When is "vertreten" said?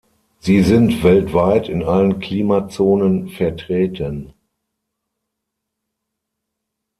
3.29-4.33